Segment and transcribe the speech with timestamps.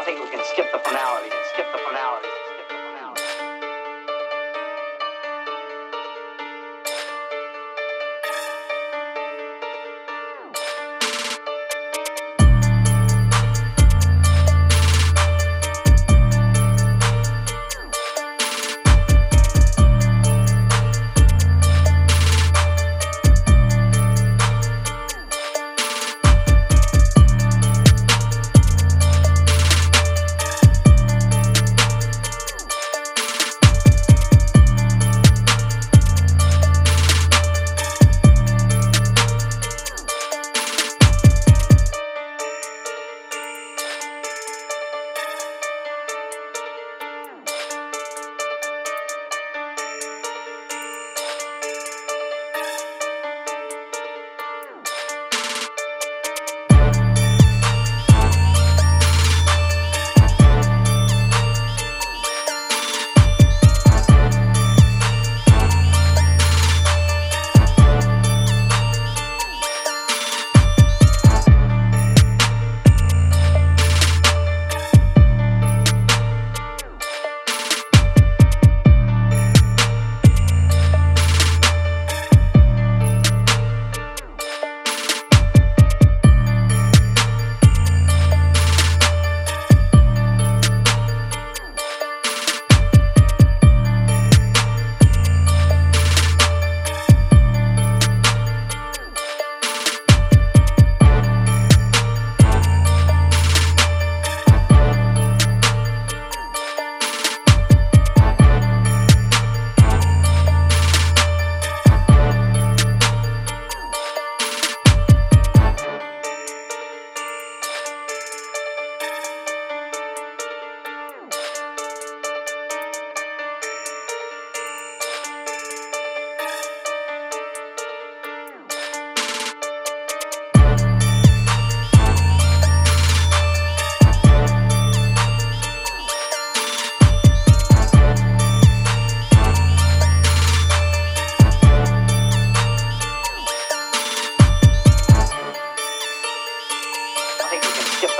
[0.00, 1.32] I think we can skip the formalities.
[1.52, 2.49] Skip the formalities.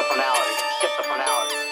[0.00, 0.56] The formalities.
[0.78, 1.69] Skip the formalities.